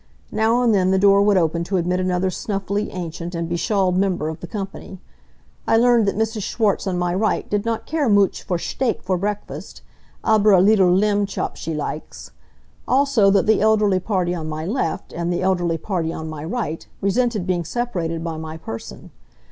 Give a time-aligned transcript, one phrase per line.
[0.31, 3.95] Now and then the door would open to admit another snuffly, ancient, and be shawled
[3.95, 4.99] member of the company.
[5.67, 6.41] I learned that Mrs.
[6.41, 9.83] Schwartz, on my right, did not care mooch for shteak for breakfast,
[10.23, 12.31] aber a leedle l'mb ch'p she likes.
[12.87, 16.87] Also that the elderly party on my left and the elderly party on my right
[16.99, 19.11] resented being separated by my person.